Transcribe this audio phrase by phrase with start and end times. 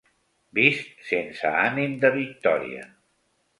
[0.59, 2.91] Vist sense ànim de victòria.